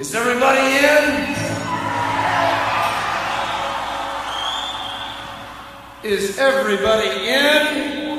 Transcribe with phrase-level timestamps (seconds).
[0.00, 1.36] Is everybody in?
[6.02, 8.18] Is everybody in?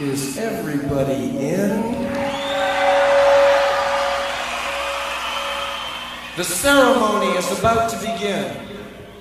[0.00, 1.82] Is everybody in?
[6.38, 8.56] The ceremony is about to begin.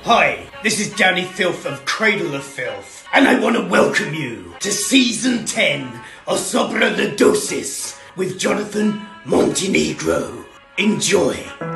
[0.03, 4.55] Hi, this is Danny Filth of Cradle of Filth, and I want to welcome you
[4.61, 5.87] to season 10
[6.25, 10.45] of Sobra the Dosis with Jonathan Montenegro.
[10.77, 11.68] Enjoy.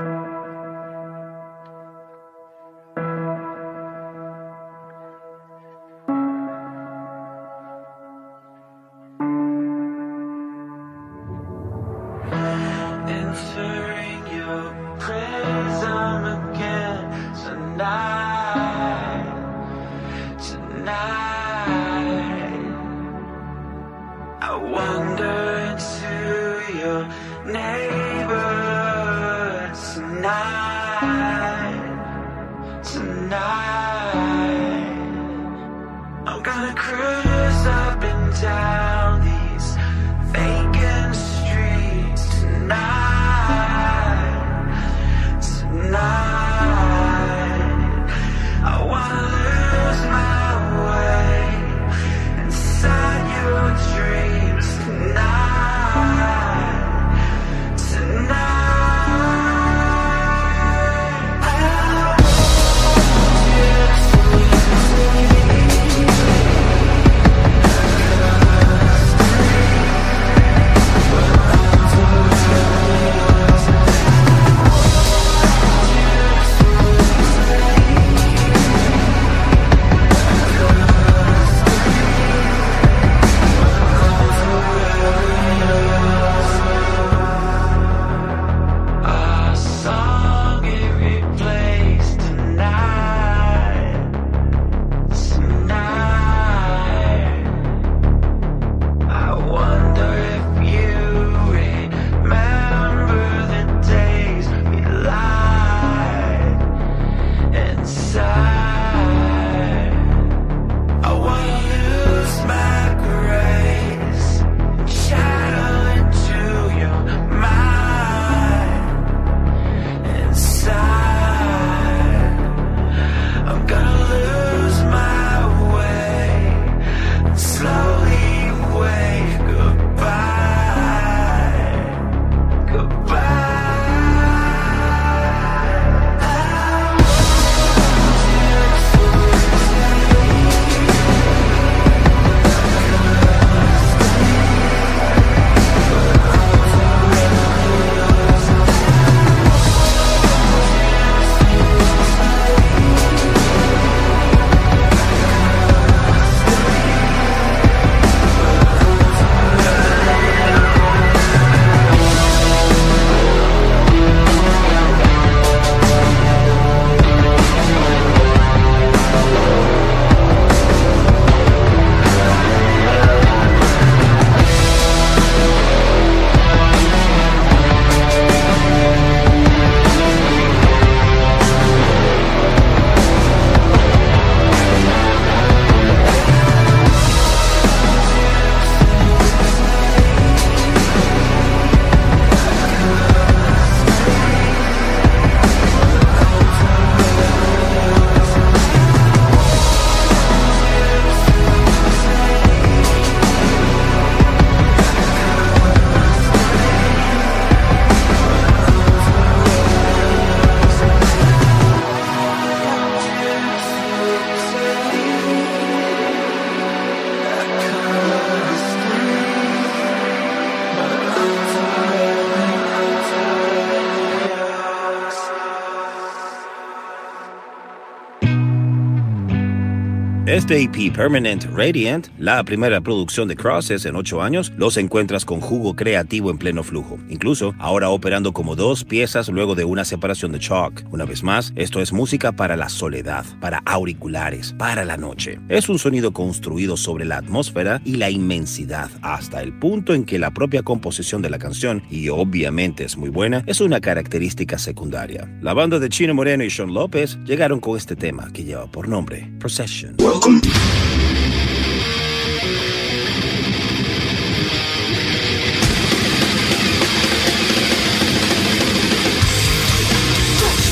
[230.44, 235.40] Este EP Permanent Radiant, la primera producción de Crosses en ocho años, los encuentras con
[235.40, 237.00] jugo creativo en pleno flujo.
[237.08, 240.86] Incluso ahora operando como dos piezas luego de una separación de Chalk.
[240.92, 245.40] Una vez más, esto es música para la soledad, para auriculares, para la noche.
[245.48, 250.20] Es un sonido construido sobre la atmósfera y la inmensidad, hasta el punto en que
[250.20, 255.34] la propia composición de la canción, y obviamente es muy buena, es una característica secundaria.
[255.42, 258.90] La banda de Chino Moreno y Sean López llegaron con este tema que lleva por
[258.90, 259.96] nombre Procession.
[260.42, 260.73] Boom!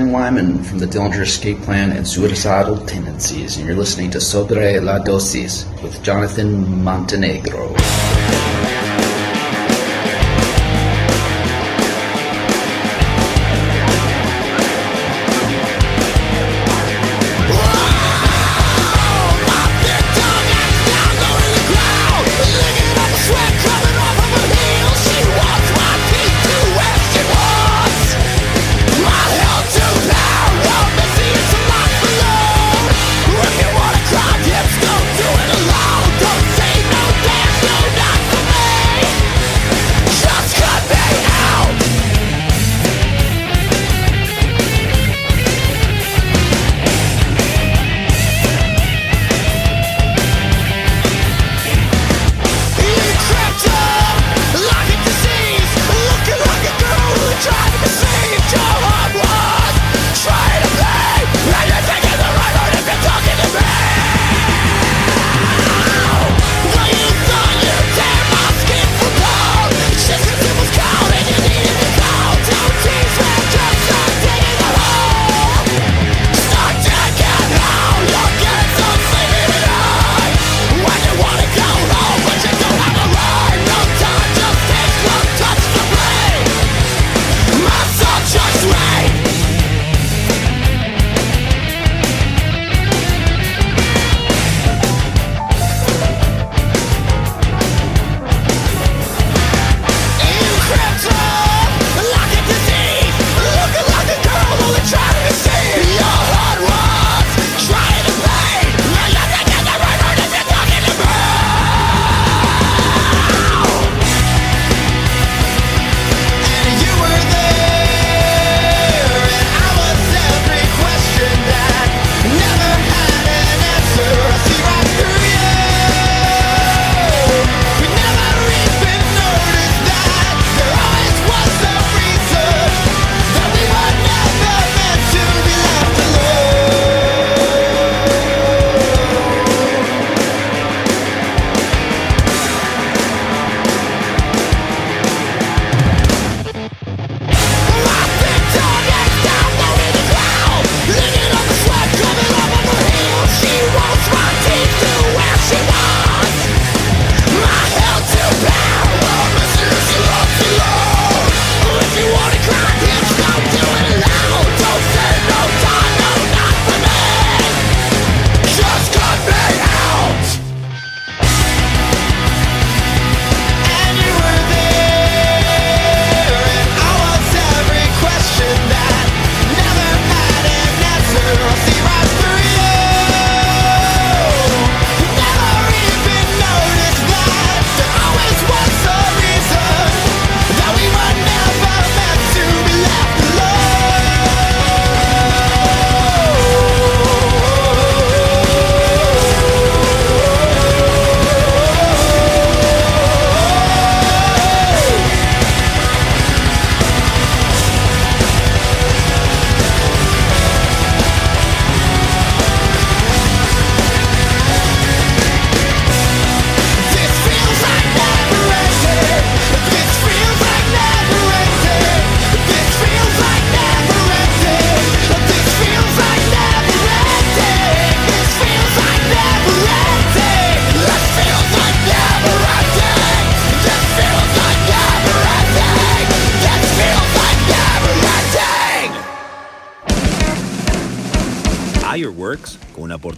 [0.00, 4.80] Ben Wyman from the Dillinger Escape Plan and Suicidal Tendencies, and you're listening to Sobre
[4.80, 7.79] la Dosis with Jonathan Montenegro.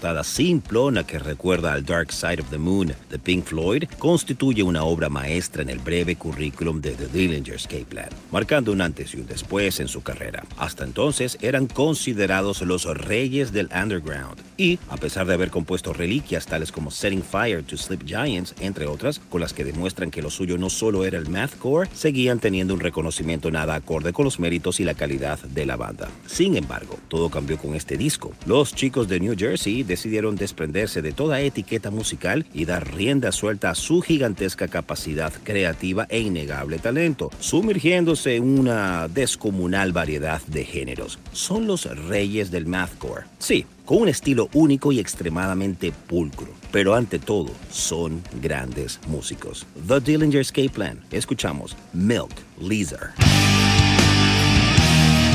[0.02, 4.82] Portada simplona que recuerda al Dark Side of the Moon de Pink Floyd, constituye una
[4.82, 9.18] obra maestra en el breve currículum de The Dillinger Escape Plan, marcando un antes y
[9.18, 10.42] un después en su carrera.
[10.58, 16.46] Hasta entonces eran considerados los reyes del underground y, a pesar de haber compuesto reliquias
[16.46, 20.30] tales como Setting Fire to Sleep Giants, entre otras, con las que demuestran que lo
[20.30, 24.80] suyo no solo era el mathcore, seguían teniendo un reconocimiento nada acorde con los méritos
[24.80, 26.08] y la calidad de la banda.
[26.26, 28.32] Sin embargo, todo cambió con este disco.
[28.46, 33.70] Los chicos de New Jersey decidieron desprenderse de toda etiqueta musical y dar rienda suelta
[33.70, 41.18] a su gigantesca capacidad creativa e innegable talento, sumergiéndose en una descomunal variedad de géneros.
[41.32, 43.26] Son los reyes del mathcore.
[43.38, 46.48] Sí, con un estilo único y extremadamente pulcro.
[46.70, 49.66] Pero ante todo, son grandes músicos.
[49.86, 50.98] The Dillinger Escape Plan.
[51.10, 53.10] Escuchamos Milk Leaser.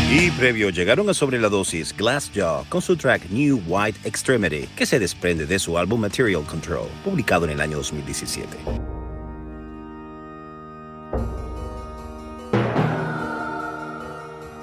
[0.09, 4.85] Y previo llegaron a sobre la dosis Glassjaw con su track New White Extremity, que
[4.85, 8.57] se desprende de su álbum Material Control, publicado en el año 2017.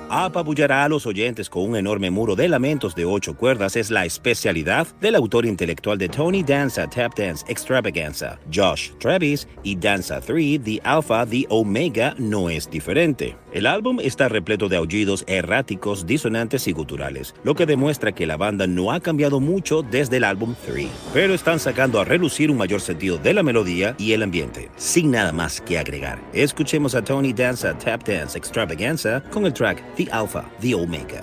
[0.09, 4.07] Apabullará a los oyentes con un enorme muro de lamentos de ocho cuerdas es la
[4.07, 10.63] especialidad del autor intelectual de Tony Danza Tap Dance Extravaganza, Josh Travis y Danza 3
[10.65, 13.44] The Alpha The Omega no es diferente.
[13.55, 18.37] El álbum está repleto de aullidos erráticos, disonantes y guturales, lo que demuestra que la
[18.37, 22.57] banda no ha cambiado mucho desde el álbum 3, pero están sacando a relucir un
[22.57, 26.19] mayor sentido de la melodía y el ambiente, sin nada más que agregar.
[26.33, 31.23] Escuchemos a Tony Danza Tap Dance Extravaganza con el track The Alpha, The Omega.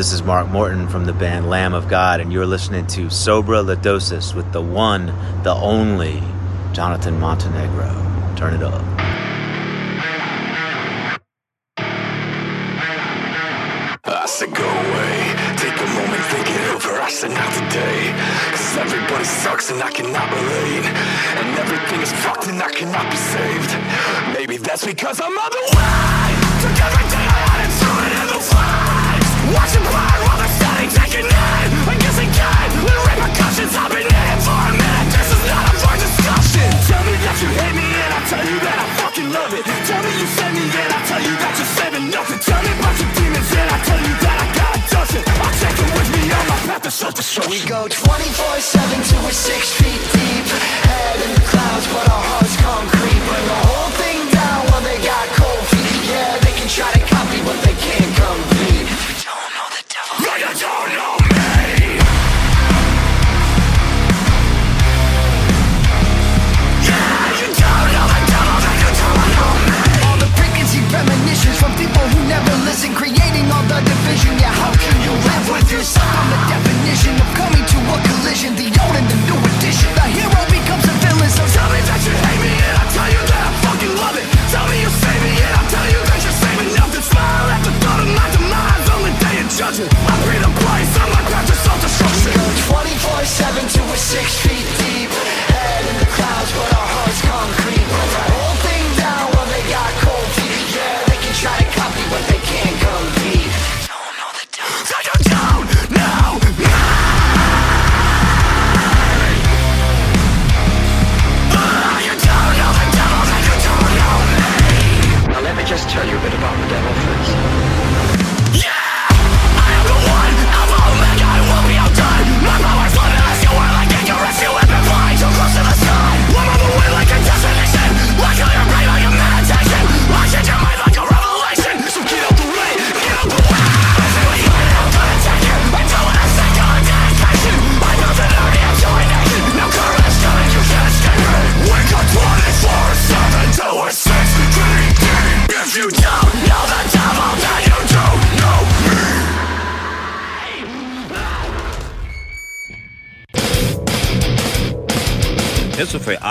[0.00, 3.62] This is Mark Morton from the band Lamb of God, and you're listening to Sobra
[3.62, 5.08] La Dosis with the one,
[5.42, 6.22] the only
[6.72, 8.34] Jonathan Montenegro.
[8.34, 8.99] Turn it up.
[47.50, 50.46] We go 24-7 till we're six feet deep
[50.86, 52.29] Head in the clouds but our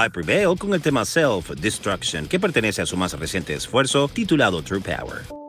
[0.09, 4.81] Prevail con el tema Self Destruction, que pertenece a su más reciente esfuerzo titulado True
[4.81, 5.48] Power.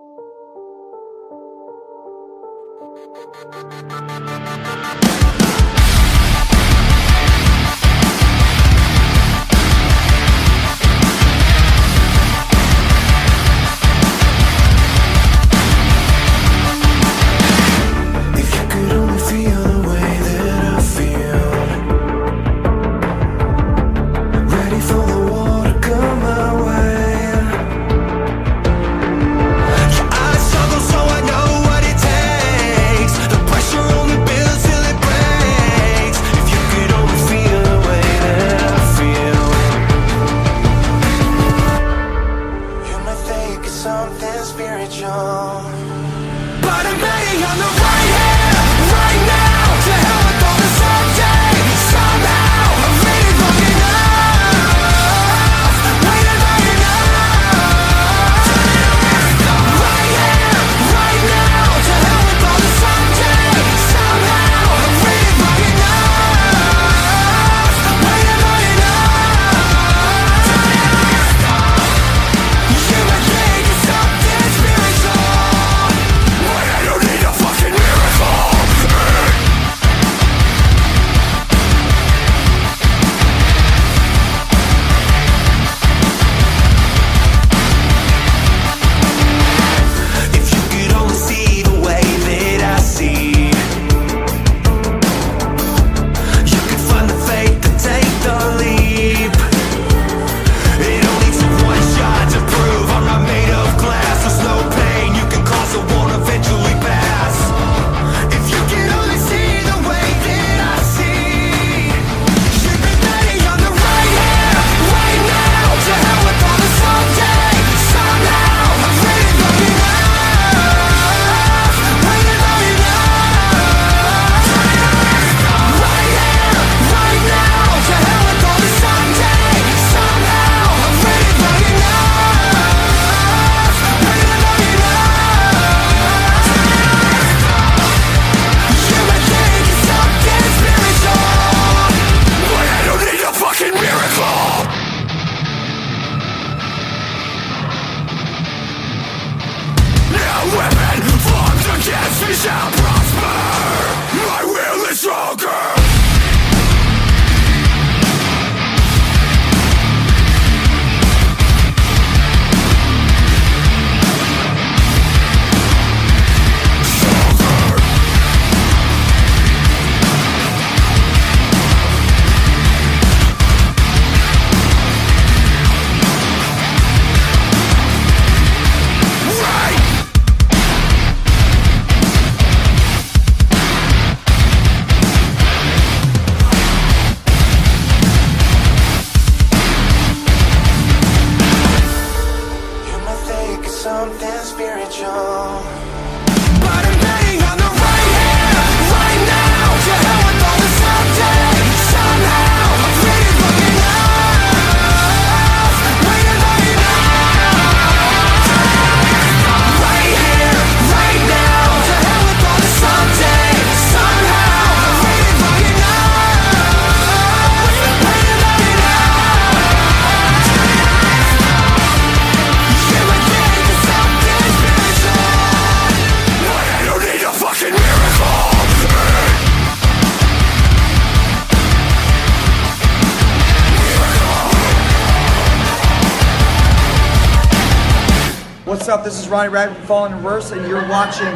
[238.91, 239.05] Up?
[239.05, 241.29] This is Ronnie from Fallen in Reverse, and you're watching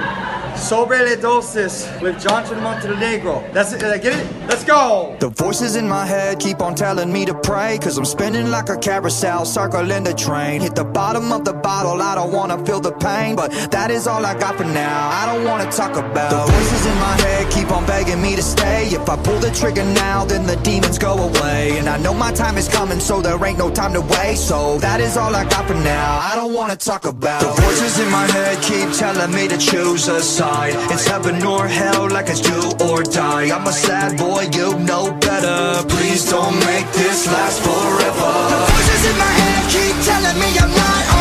[0.56, 3.42] Sobre le Dosis with Jonathan Montenegro.
[3.52, 3.80] That's it.
[3.80, 4.26] Did I get it?
[4.48, 5.16] Let's go.
[5.18, 8.68] The voices in my head keep on telling me to pray Cause I'm spinning like
[8.68, 12.80] a carousel, circling the train Hit the bottom of the bottle, I don't wanna feel
[12.80, 16.30] the pain But that is all I got for now, I don't wanna talk about
[16.30, 19.50] The voices in my head keep on begging me to stay If I pull the
[19.50, 23.20] trigger now, then the demons go away And I know my time is coming, so
[23.20, 26.34] there ain't no time to waste So that is all I got for now, I
[26.36, 30.20] don't wanna talk about The voices in my head keep telling me to choose a
[30.20, 33.50] side It's heaven or hell, like it's do or die.
[33.54, 35.86] I'm a sad boy, you know better.
[35.88, 38.32] Please don't make this last forever.
[38.52, 41.13] The voices in my head keep telling me I'm not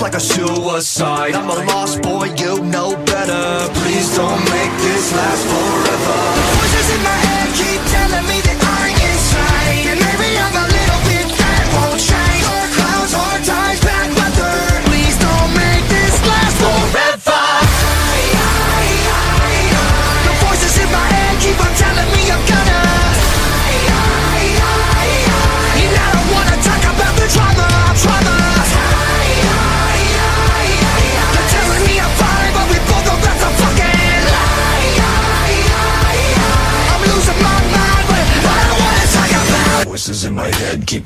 [0.00, 1.34] Like a suicide.
[1.34, 3.70] I'm a lost boy, you know better.
[3.80, 5.44] Please don't make this last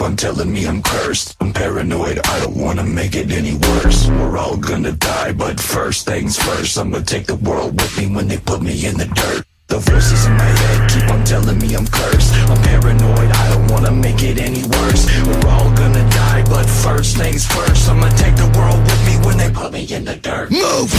[0.04, 1.34] on telling me I'm cursed.
[1.40, 4.06] I'm paranoid, I don't wanna make it any worse.
[4.08, 6.76] We're all gonna die, but first things first.
[6.76, 9.44] I'ma take the world with me when they put me in the dirt.
[9.68, 12.34] The voices in my head keep on telling me I'm cursed.
[12.34, 15.04] I'm paranoid, I don't wanna make it any worse.
[15.26, 17.88] We're all gonna die, but first things first.
[17.88, 20.50] I'ma take the world with me when they put me in the dirt.
[20.50, 20.92] Move!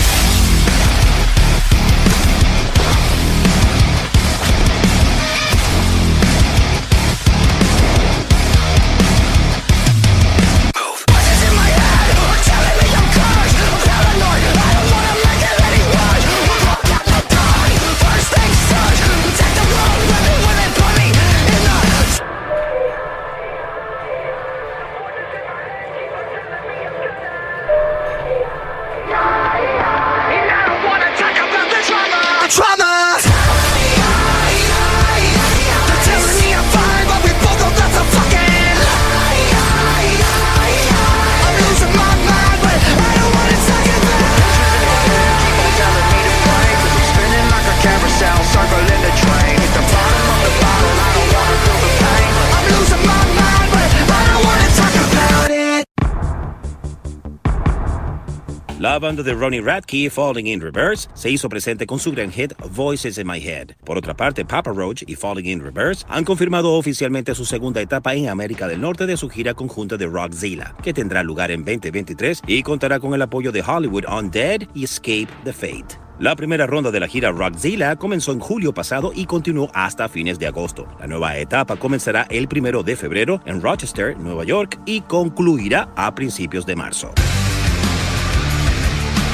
[58.96, 62.54] La banda de Ronnie Radke, Falling in Reverse, se hizo presente con su gran hit
[62.72, 63.72] Voices in My Head.
[63.84, 68.16] Por otra parte, Papa Roach y Falling in Reverse han confirmado oficialmente su segunda etapa
[68.16, 72.44] en América del Norte de su gira conjunta de Rockzilla, que tendrá lugar en 2023
[72.48, 76.00] y contará con el apoyo de Hollywood Undead y Escape the Fate.
[76.18, 80.40] La primera ronda de la gira Rockzilla comenzó en julio pasado y continuó hasta fines
[80.40, 80.88] de agosto.
[81.02, 86.16] La nueva etapa comenzará el primero de febrero en Rochester, Nueva York y concluirá a
[86.16, 87.14] principios de marzo.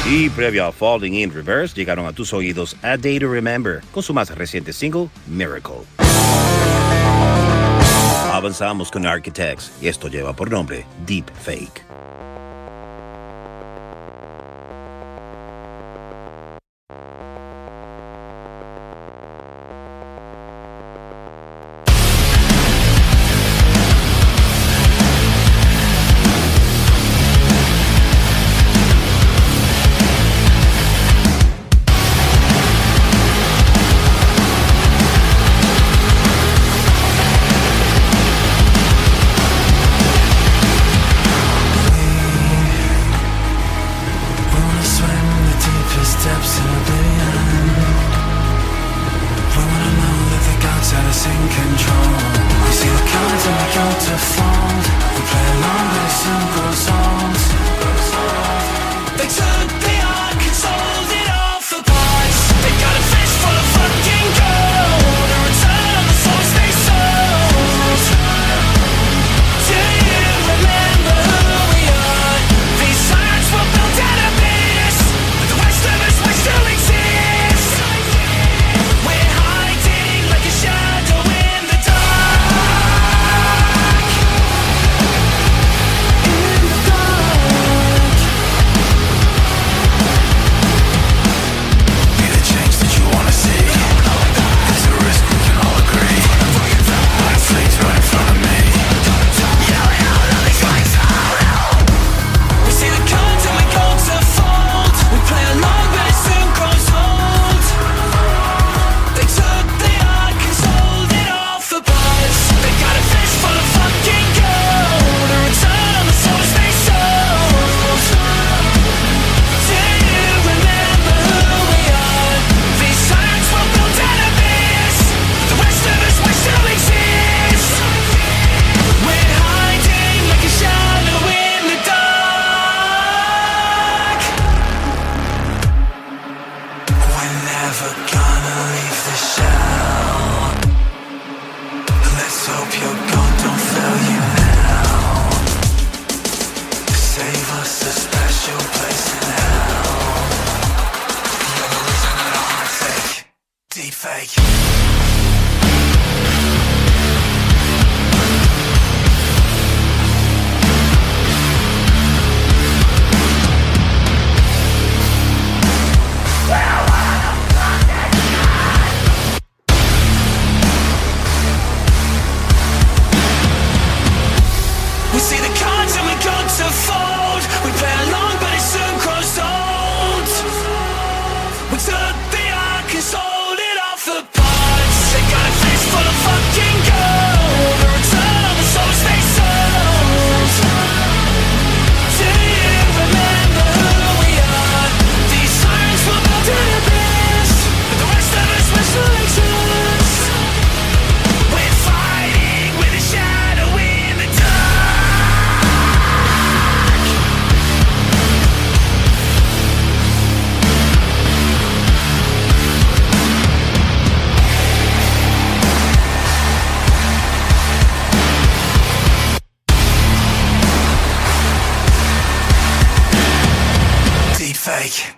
[0.09, 4.01] Y previo a Falling in Reverse, llegaron a tus oídos A Day to Remember con
[4.01, 5.83] su más reciente single, Miracle.
[8.31, 11.90] Avanzamos con Architects y esto lleva por nombre Deep Fake.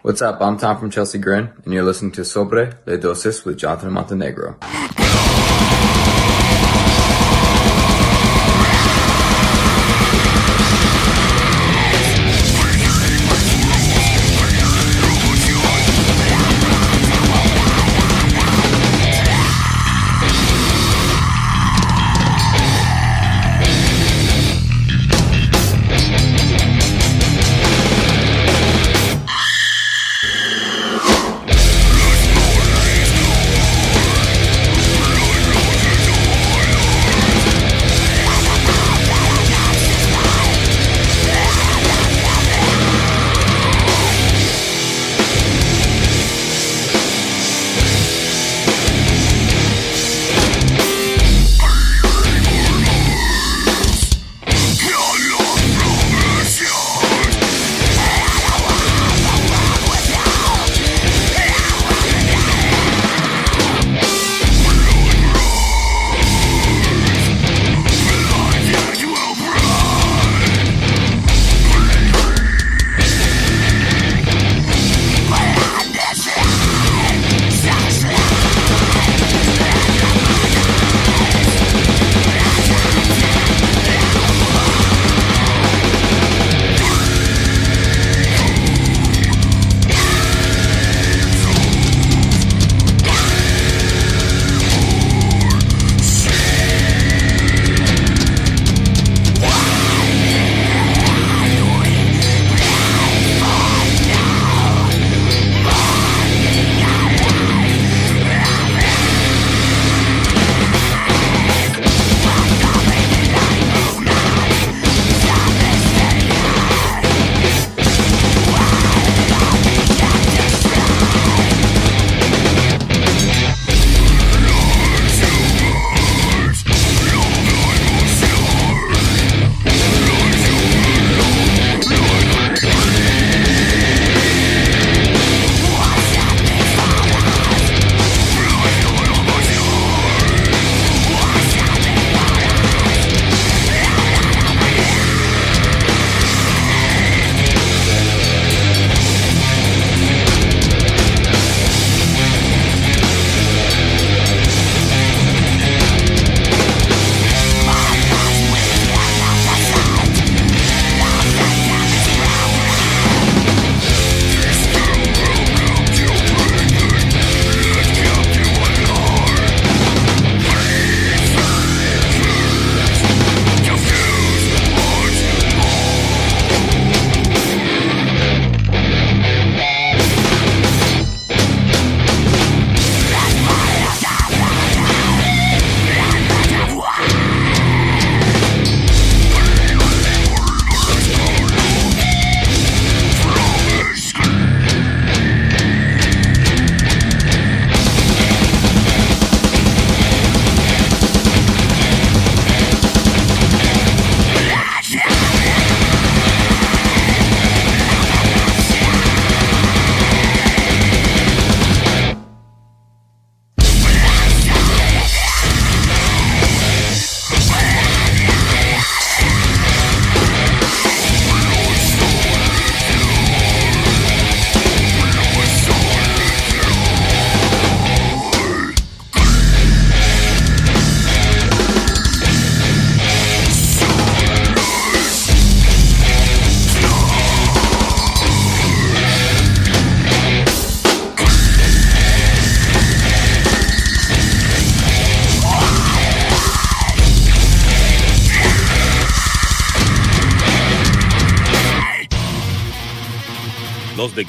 [0.04, 0.42] What's up?
[0.42, 4.58] I'm Tom from Chelsea Grin, and you're listening to Sobre Le Dosis with Jonathan Montenegro.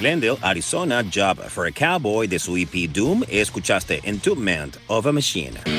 [0.05, 5.74] Glendale, Arizona, Job for a Cowboy de su EP Doom, escuchaste Entombment of a Machine.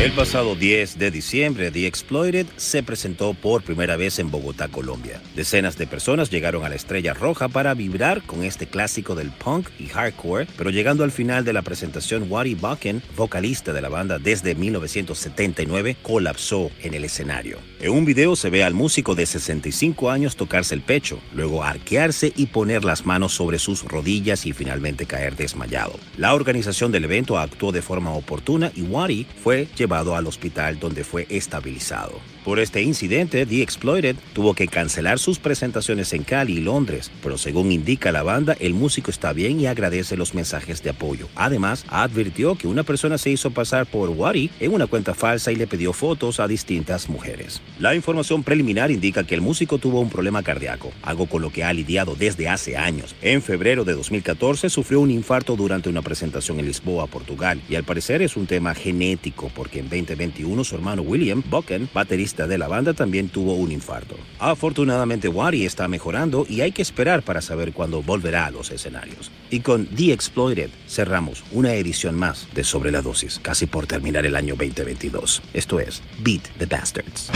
[0.00, 5.20] El pasado 10 de diciembre, The Exploited se presentó por primera vez en Bogotá, Colombia.
[5.34, 9.68] Decenas de personas llegaron a la Estrella Roja para vibrar con este clásico del punk
[9.76, 14.20] y hardcore, pero llegando al final de la presentación, Wadi Bucken, vocalista de la banda
[14.20, 17.58] desde 1979, colapsó en el escenario.
[17.80, 22.32] En un video se ve al músico de 65 años tocarse el pecho, luego arquearse
[22.36, 25.98] y poner las manos sobre sus rodillas y finalmente caer desmayado.
[26.16, 31.04] La organización del evento actuó de forma oportuna y Wadi fue llevado al hospital donde
[31.04, 32.20] fue estabilizado.
[32.48, 37.36] Por este incidente, The Exploited tuvo que cancelar sus presentaciones en Cali y Londres, pero
[37.36, 41.28] según indica la banda, el músico está bien y agradece los mensajes de apoyo.
[41.34, 45.56] Además, advirtió que una persona se hizo pasar por Wari en una cuenta falsa y
[45.56, 47.60] le pidió fotos a distintas mujeres.
[47.78, 51.64] La información preliminar indica que el músico tuvo un problema cardíaco, algo con lo que
[51.64, 53.14] ha lidiado desde hace años.
[53.20, 57.84] En febrero de 2014 sufrió un infarto durante una presentación en Lisboa, Portugal, y al
[57.84, 62.68] parecer es un tema genético porque en 2021 su hermano William Bucken, baterista de la
[62.68, 64.16] banda también tuvo un infarto.
[64.38, 69.30] Afortunadamente Wari está mejorando y hay que esperar para saber cuándo volverá a los escenarios.
[69.50, 74.26] Y con The Exploited cerramos una edición más de Sobre la Dosis, casi por terminar
[74.26, 75.42] el año 2022.
[75.54, 77.30] Esto es Beat the Bastards.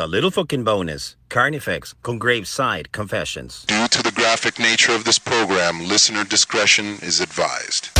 [0.00, 1.14] A little fucking bonus.
[1.28, 3.64] Carnifex con Graveside Confessions.
[3.66, 7.99] Due to the graphic nature of this program, listener discretion is advised.